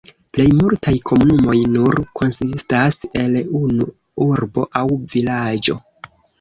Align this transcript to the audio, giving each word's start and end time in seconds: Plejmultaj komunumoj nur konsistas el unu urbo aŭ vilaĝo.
Plejmultaj 0.35 0.93
komunumoj 1.09 1.57
nur 1.75 2.01
konsistas 2.21 2.99
el 3.23 3.39
unu 3.63 3.89
urbo 4.31 4.67
aŭ 4.83 4.85
vilaĝo. 5.15 5.81